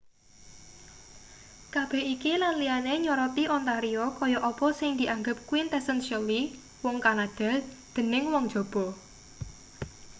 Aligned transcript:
kabeh 1.73 2.03
iki 2.13 2.31
lan 2.41 2.53
liyane 2.61 2.93
nyoroti 3.03 3.43
ontario 3.57 4.05
kaya 4.19 4.39
apa 4.51 4.67
sing 4.79 4.91
dianggep 4.99 5.37
quintessentially 5.49 6.41
wong 6.83 6.97
kanada 7.05 7.51
dening 7.95 8.25
wong 8.33 8.43
njaba 8.47 8.85